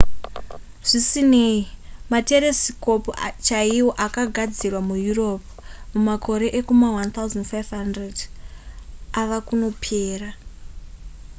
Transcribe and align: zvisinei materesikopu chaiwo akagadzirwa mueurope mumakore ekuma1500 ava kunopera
zvisinei 0.89 1.57
materesikopu 2.13 3.09
chaiwo 3.45 3.91
akagadzirwa 4.05 4.81
mueurope 4.87 5.47
mumakore 5.91 6.47
ekuma1500 6.59 8.17
ava 9.21 9.37
kunopera 9.47 10.29